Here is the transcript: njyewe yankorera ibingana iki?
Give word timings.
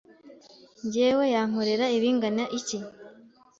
njyewe 0.85 1.25
yankorera 1.33 1.85
ibingana 1.97 2.43
iki? 2.59 2.77